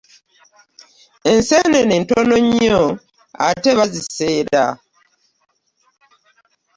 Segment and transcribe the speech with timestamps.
[1.31, 2.83] Ensenene ntono nnyo
[3.49, 4.65] ate baziseera.